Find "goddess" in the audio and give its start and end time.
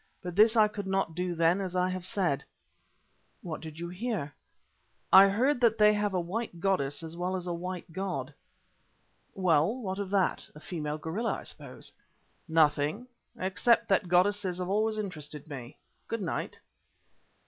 6.59-7.03